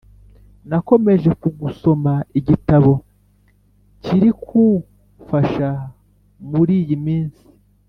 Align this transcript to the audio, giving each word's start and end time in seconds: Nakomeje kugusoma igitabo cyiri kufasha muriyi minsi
Nakomeje 0.69 1.29
kugusoma 1.41 2.13
igitabo 2.39 2.93
cyiri 4.03 4.29
kufasha 4.43 5.69
muriyi 6.49 6.95
minsi 7.05 7.43